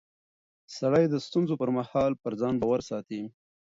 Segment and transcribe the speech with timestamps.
[0.77, 3.21] سړی د ستونزو پر مهال پر ځان باور ساتي